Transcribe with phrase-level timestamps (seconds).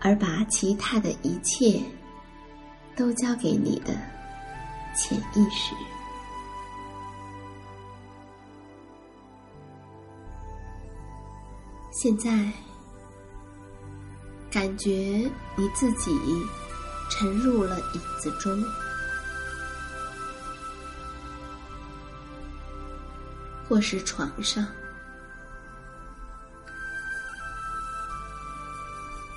[0.00, 1.80] 而把其他的一切
[2.94, 3.94] 都交给你的
[4.94, 5.74] 潜意识。
[11.90, 12.52] 现在，
[14.50, 14.90] 感觉
[15.56, 16.14] 你自己
[17.10, 18.62] 沉入了椅子中，
[23.66, 24.64] 或是床上。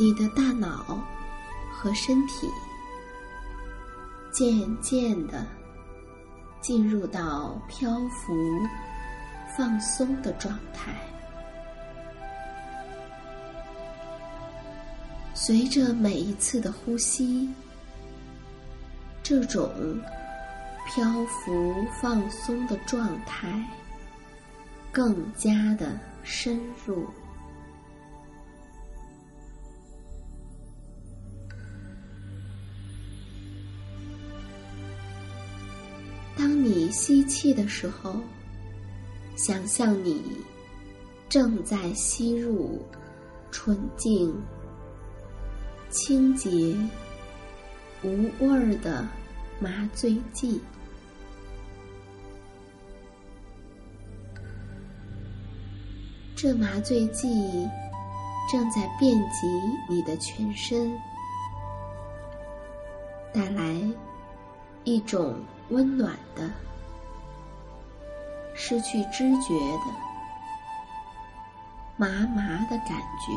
[0.00, 0.98] 你的大脑
[1.70, 2.48] 和身体
[4.32, 5.44] 渐渐的
[6.62, 8.32] 进入到漂浮、
[9.54, 10.94] 放松的状态，
[15.34, 17.46] 随着每一次的呼吸，
[19.22, 19.70] 这种
[20.86, 23.62] 漂浮、放松的状态
[24.90, 27.06] 更加的深入。
[36.90, 38.16] 吸气的时候，
[39.36, 40.22] 想象你
[41.28, 42.80] 正在吸入
[43.50, 44.34] 纯净、
[45.88, 46.76] 清洁、
[48.02, 49.06] 无味儿的
[49.58, 50.60] 麻醉剂。
[56.34, 57.68] 这麻醉剂
[58.50, 59.46] 正在遍及
[59.88, 60.90] 你的全身，
[63.32, 63.80] 带来
[64.84, 65.34] 一种。
[65.70, 66.50] 温暖的，
[68.62, 69.86] 失去知觉的，
[71.96, 72.06] 麻
[72.36, 73.32] 麻的感觉。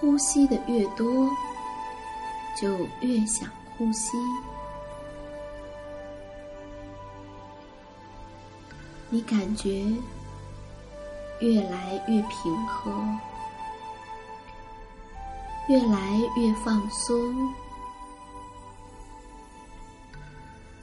[0.00, 1.30] 呼吸的越多，
[2.60, 4.16] 就越想呼吸。
[9.08, 9.86] 你感觉
[11.38, 12.92] 越来越平和。
[15.68, 17.52] 越来越放松，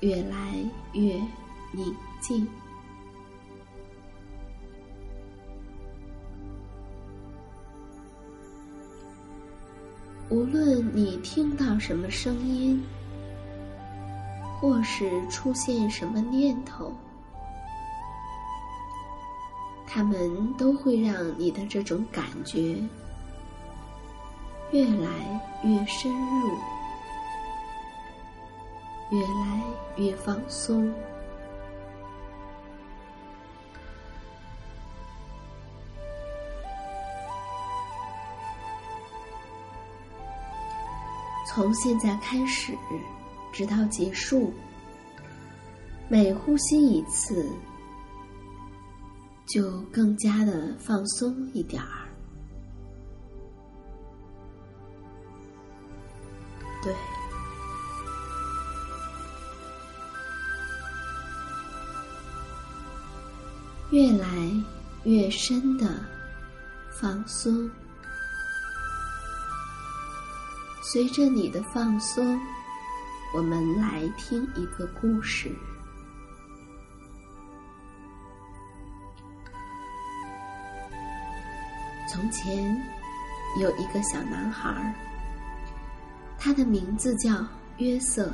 [0.03, 0.53] 越来
[0.91, 1.13] 越
[1.71, 2.45] 宁静。
[10.29, 12.83] 无论你听到什么声音，
[14.59, 16.94] 或是出现什么念头，
[19.88, 22.75] 他们都会让你的这种感觉。
[24.73, 26.57] 越来越深入，
[29.13, 29.62] 越来
[29.95, 30.92] 越放松。
[41.45, 42.75] 从现在开始，
[43.51, 44.51] 直到结束，
[46.10, 47.48] 每呼吸一次，
[49.45, 52.10] 就更加的放松一点儿。
[56.81, 56.92] 对，
[63.93, 64.27] 越来
[65.03, 65.85] 越深的
[66.99, 67.69] 放松。
[70.81, 72.41] 随着你的放松，
[73.35, 75.55] 我们来听一个故事。
[82.11, 82.75] 从前
[83.61, 84.91] 有一个小男孩，
[86.39, 87.45] 他的名字叫
[87.77, 88.33] 约瑟。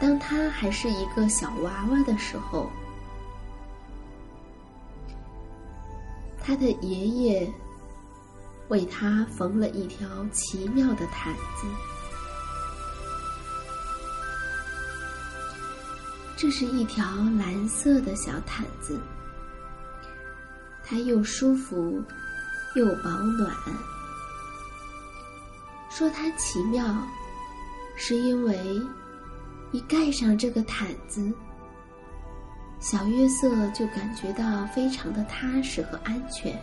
[0.00, 2.70] 当他还是一个小娃娃的时候，
[6.42, 7.52] 他的爷爷。
[8.68, 11.66] 为他缝了一条奇妙的毯子，
[16.36, 17.02] 这是一条
[17.38, 19.00] 蓝色的小毯子，
[20.84, 22.04] 它又舒服
[22.74, 23.50] 又保暖。
[25.88, 26.94] 说它奇妙，
[27.96, 28.78] 是因为
[29.72, 31.32] 一盖上这个毯子，
[32.80, 36.58] 小约瑟就感觉到非常的踏实和安全。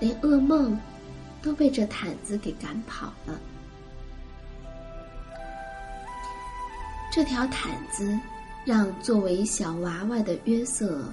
[0.00, 0.78] 连噩梦
[1.42, 3.38] 都被这毯子给赶跑了。
[7.10, 8.18] 这条毯子
[8.64, 11.04] 让作为小娃娃的约瑟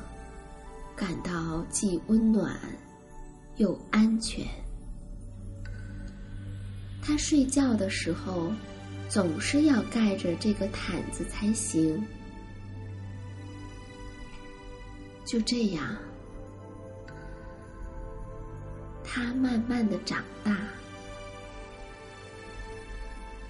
[0.95, 2.56] 感到既温暖
[3.57, 4.45] 又安全。
[7.01, 8.51] 他睡觉的时候
[9.07, 12.05] 总是要盖着这个毯子才行。
[15.25, 15.95] 就这样。
[19.03, 20.57] 他慢慢的长大，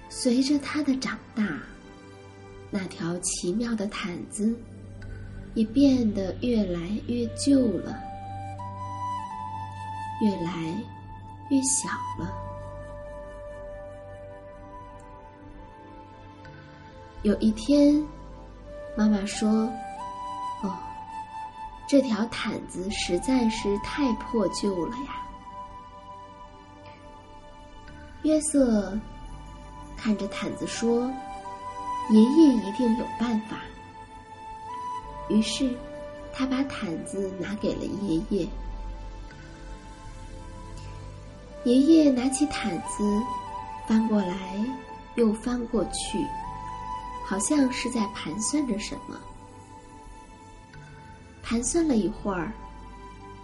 [0.08, 1.58] 随着他的长大，
[2.70, 4.56] 那条奇妙的毯子
[5.54, 7.98] 也变得越来越旧了，
[10.22, 10.68] 越来
[11.50, 11.88] 越小
[12.20, 12.32] 了。
[17.26, 18.00] 有一天，
[18.96, 19.48] 妈妈说
[20.62, 20.72] ：“哦，
[21.88, 25.26] 这条毯子实在是太破旧了呀。”
[28.22, 28.96] 约瑟
[29.96, 31.10] 看着毯子说
[32.10, 33.56] ：“爷爷一定有办法。”
[35.28, 35.76] 于是，
[36.32, 38.48] 他把毯子拿给了爷爷。
[41.64, 43.02] 爷爷拿起毯子，
[43.88, 44.64] 翻过来
[45.16, 46.24] 又翻过去，
[47.26, 49.18] 好像是在盘算着什么。
[51.42, 52.52] 盘算了一会儿，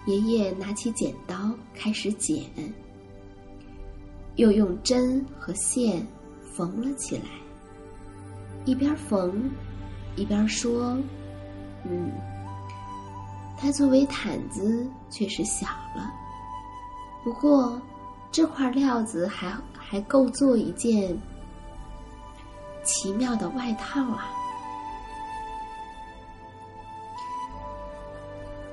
[0.07, 2.45] 爷爷拿起剪刀开始剪。
[4.37, 6.07] 又用针和线
[6.55, 7.25] 缝了起来，
[8.65, 9.51] 一边缝
[10.17, 10.97] 一边说
[11.85, 12.11] ：“嗯，
[13.59, 16.11] 它作为毯子确实小了，
[17.23, 17.81] 不过
[18.31, 21.15] 这块料子还还够做一件
[22.85, 24.29] 奇妙的外套啊。”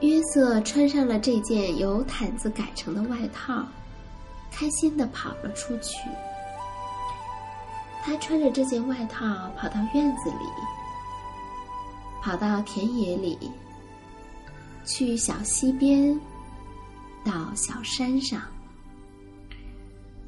[0.01, 3.65] 约瑟穿上了这件由毯子改成的外套。
[4.51, 5.95] 开心的跑了出去。
[8.03, 9.25] 他穿着这件外套
[9.55, 10.45] 跑到院子里，
[12.21, 13.49] 跑到田野里，
[14.83, 16.19] 去小溪边，
[17.23, 18.41] 到小山上。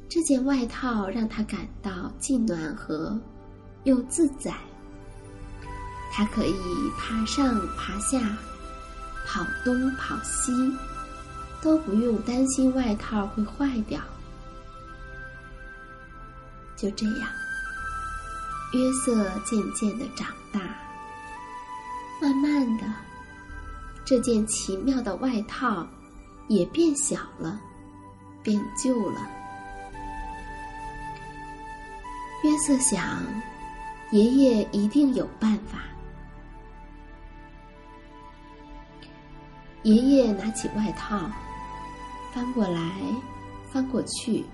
[0.08, 3.20] 这件外套让他感到既暖和
[3.84, 4.54] 又自在。
[6.12, 6.56] 它可以
[6.98, 8.20] 爬上爬下，
[9.26, 10.52] 跑东跑西，
[11.62, 14.00] 都不用担心外套会坏掉。
[16.76, 17.30] 就这样，
[18.74, 20.60] 约瑟渐渐的长大。
[22.22, 22.84] 慢慢的，
[24.04, 25.88] 这件奇妙的外套
[26.48, 27.60] 也变小了，
[28.44, 29.22] 变旧了。
[32.44, 33.24] 约瑟想，
[34.12, 35.80] 爷爷一定有办法。
[39.84, 41.32] 爷爷拿起外套，
[42.34, 43.02] 翻过来，
[43.72, 44.46] 翻过去。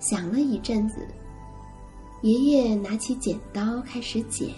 [0.00, 1.06] 想了一阵子，
[2.22, 4.48] 爷爷拿起剪刀开始剪，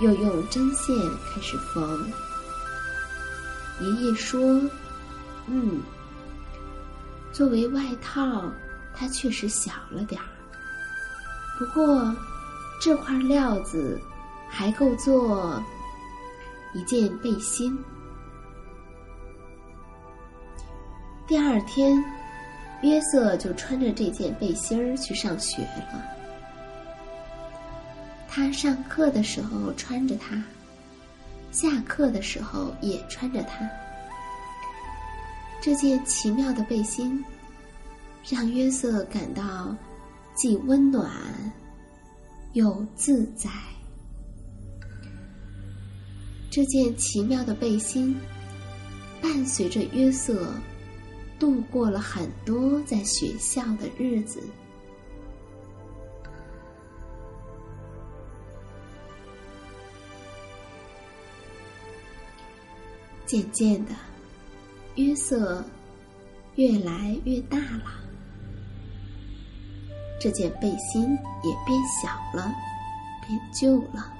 [0.00, 0.94] 又用针线
[1.34, 2.12] 开始缝。
[3.80, 4.40] 爷爷说
[5.48, 5.82] ：“嗯，
[7.32, 8.44] 作为外套，
[8.94, 10.28] 它确实小了点儿。
[11.58, 12.14] 不过，
[12.80, 14.00] 这块料子
[14.48, 15.60] 还够做
[16.72, 17.76] 一件背心。
[21.26, 22.02] 第二天，
[22.82, 26.00] 约瑟就穿着这件背心儿去上学了。
[28.28, 30.40] 他上课的时候穿着它，
[31.50, 33.68] 下课的时候也穿着它。
[35.60, 37.22] 这件奇妙的背心，
[38.30, 39.74] 让约瑟感到
[40.38, 41.10] 既温暖
[42.52, 43.50] 又自在。
[46.48, 48.16] 这件奇妙的背心，
[49.20, 50.54] 伴随着约瑟
[51.40, 54.40] 度过了很多在学校的日子。
[63.26, 63.92] 渐渐的。
[64.94, 65.64] 约瑟
[66.56, 68.00] 越来越大了，
[70.20, 72.52] 这件背心也变小了，
[73.26, 74.12] 变旧了，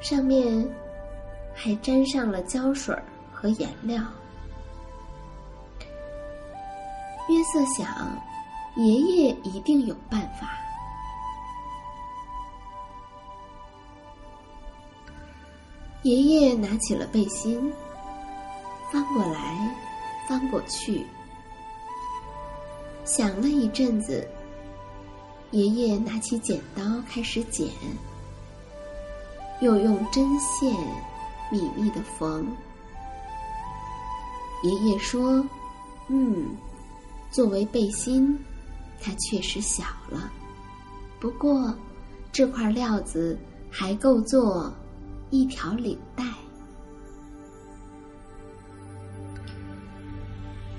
[0.00, 0.66] 上面
[1.54, 2.96] 还沾上了胶水
[3.32, 4.02] 和颜料。
[7.28, 7.86] 约瑟想，
[8.76, 10.48] 爷爷一定有办法。
[16.02, 17.72] 爷爷拿起了背心。
[18.90, 19.56] 翻过来，
[20.28, 21.06] 翻过去，
[23.04, 24.28] 想了一阵子。
[25.52, 27.68] 爷爷拿起剪刀开始剪，
[29.60, 30.74] 又用针线
[31.50, 32.46] 密密的缝。
[34.62, 35.46] 爷爷说
[36.08, 36.56] ：“嗯，
[37.30, 38.38] 作为背心，
[38.98, 40.32] 它确实小了。
[41.20, 41.74] 不过，
[42.32, 43.38] 这块料子
[43.70, 44.72] 还够做
[45.28, 46.22] 一条领带。”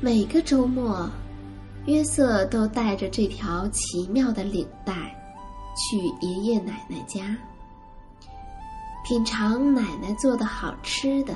[0.02, 1.08] 每个周末，
[1.86, 4.94] 约瑟都带着这条奇妙的领带
[5.76, 7.36] 去爷爷奶奶家，
[9.04, 11.36] 品尝奶奶做的好吃的，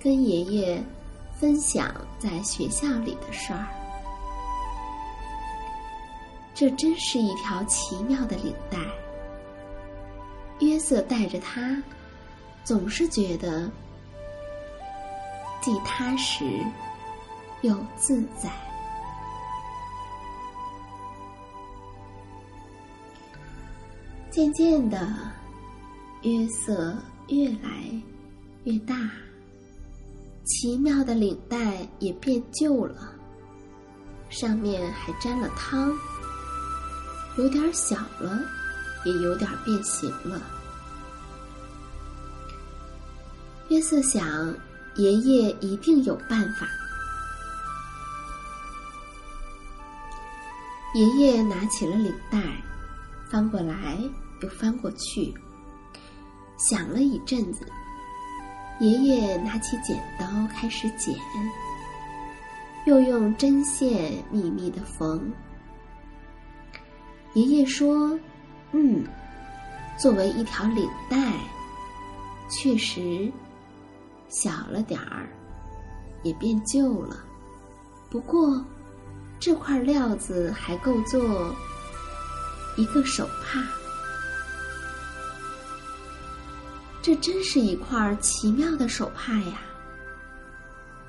[0.00, 0.82] 跟爷爷
[1.38, 3.66] 分享在学校里的事儿。
[6.52, 8.78] 这真是一条奇妙的领带。
[10.58, 11.80] 约瑟带着它，
[12.64, 13.70] 总是觉得
[15.60, 16.44] 既踏实。
[17.62, 18.50] 又自在。
[24.36, 25.08] 渐渐的，
[26.20, 26.94] 约瑟
[27.28, 27.90] 越来
[28.64, 28.94] 越大，
[30.44, 33.14] 奇妙的领带也变旧了，
[34.28, 35.90] 上面还沾了汤，
[37.38, 38.38] 有点小了，
[39.06, 40.38] 也有点变形了。
[43.70, 44.54] 约瑟想，
[44.96, 46.68] 爷爷一定有办法。
[50.94, 52.38] 爷爷拿起了领带，
[53.30, 53.98] 翻过来
[54.42, 55.32] 又翻过去，
[56.56, 57.66] 想了一阵子。
[58.80, 61.14] 爷爷拿起剪刀开始剪，
[62.86, 65.32] 又用针线密密的缝。
[67.34, 68.18] 爷爷说
[68.72, 69.04] ：“嗯，
[69.98, 71.32] 作为一条领带，
[72.50, 73.30] 确实
[74.28, 75.28] 小了点儿，
[76.22, 77.16] 也变旧了。
[78.10, 78.64] 不过……”
[79.38, 81.54] 这块料子还够做
[82.78, 83.62] 一个手帕，
[87.06, 89.60] 这真是一块奇妙的手帕呀！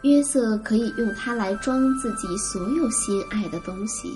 [0.04, 4.16] 约瑟可以用它来装自己所有心爱的东西，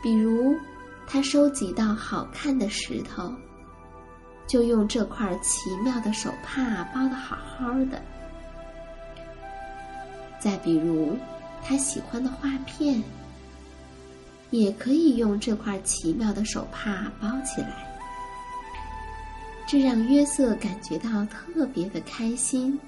[0.00, 0.56] 比如
[1.08, 3.34] 他收集到好看的石头，
[4.46, 7.98] 就用这块奇妙的手帕包的好好的；
[10.38, 11.18] 再比如。
[11.64, 13.02] 他喜欢的画片，
[14.50, 17.87] 也可以用这块奇妙的手帕包起来，
[19.70, 22.80] 这让约瑟感觉到特别的开心，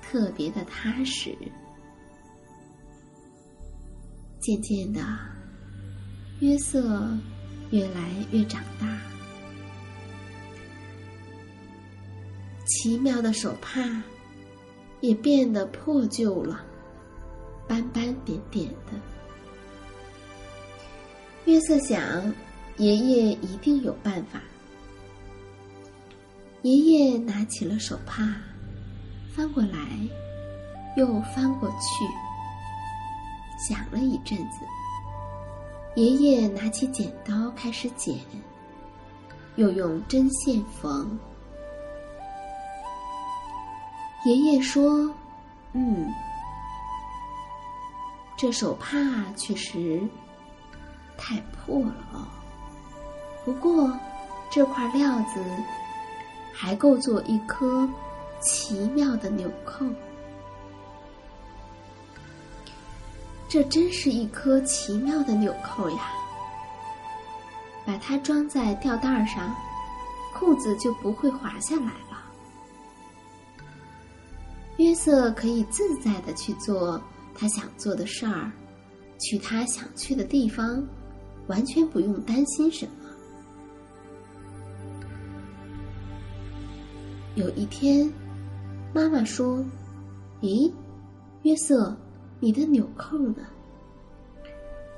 [0.00, 1.36] 特别的踏实。
[4.38, 5.00] 渐渐的，
[6.38, 7.18] 约瑟
[7.70, 8.86] 越来越长大，
[12.64, 14.00] 奇妙的手帕
[15.00, 16.64] 也变得破旧了。
[17.66, 18.92] 斑斑点点的，
[21.44, 22.32] 约瑟想，
[22.76, 24.40] 爷爷一定有办法。
[26.62, 28.34] 爷爷拿起了手帕，
[29.32, 29.78] 翻过来，
[30.96, 32.04] 又翻过去，
[33.56, 34.58] 想了一阵子。
[35.94, 38.18] 爷爷拿起剪刀开始剪，
[39.54, 41.16] 又用针线缝。
[44.24, 45.14] 爷爷说
[45.74, 46.12] ：“嗯。”
[48.36, 48.98] 这手帕
[49.36, 50.02] 确实
[51.16, 52.26] 太破了哦。
[53.44, 53.92] 不过
[54.50, 55.40] 这块料子
[56.60, 57.88] 还够做一颗
[58.40, 59.86] 奇妙的纽扣。
[63.48, 66.10] 这真是一颗奇妙的纽扣呀！
[67.86, 69.54] 把它装在吊带上，
[70.34, 72.18] 裤子就不会滑下来了。
[74.78, 77.00] 约瑟可以自在的去做
[77.36, 78.50] 他想做的事儿，
[79.20, 80.84] 去他想去的地方，
[81.46, 82.97] 完全不用担心什么。
[87.38, 88.12] 有一天，
[88.92, 89.64] 妈妈说
[90.42, 90.72] ：“咦，
[91.42, 91.96] 约瑟。”
[92.40, 93.42] 你的纽扣呢？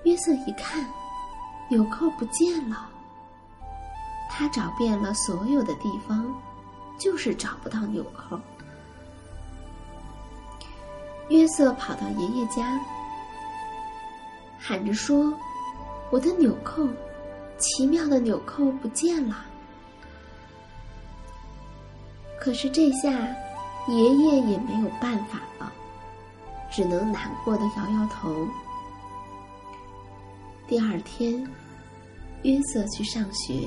[0.04, 0.87] 约瑟一看，
[1.70, 2.88] 纽扣不见了。
[4.30, 6.35] 他找遍了所有的地方，
[6.99, 8.38] 就是找不到纽扣。
[11.28, 12.78] 约瑟跑到爷爷家，
[14.59, 15.32] 喊着说
[16.11, 16.87] ：“我的纽扣，
[17.59, 19.44] 奇妙的纽扣不见了。”
[22.40, 23.11] 可是这下，
[23.87, 25.73] 爷爷也没有办法了。
[26.73, 28.49] 只能难过的摇摇头。
[30.68, 31.44] 第二天，
[32.44, 33.66] 约瑟去上学，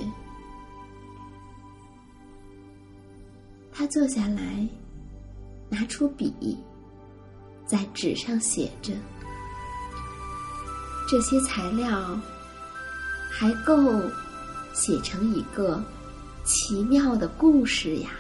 [3.74, 4.65] 他坐下来，
[5.68, 6.58] 拿出笔，
[7.65, 8.94] 在纸上写着
[11.10, 12.18] ：“这些材料
[13.30, 13.75] 还够
[14.74, 15.84] 写成一个
[16.46, 18.12] 奇妙的故事呀。”